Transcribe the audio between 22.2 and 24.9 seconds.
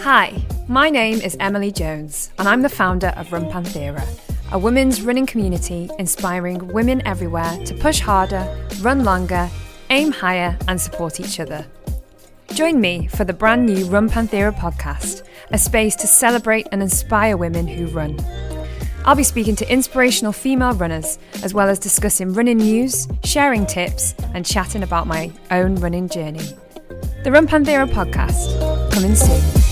running news, sharing tips, and chatting